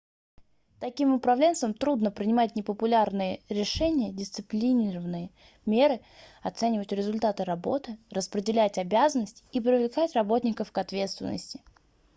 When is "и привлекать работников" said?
9.51-10.71